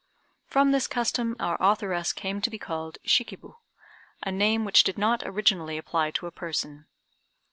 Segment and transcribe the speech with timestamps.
[0.47, 3.53] From this custom our authoress came to be called "Shikib,"
[4.23, 6.87] a name which did not originally apply to a person.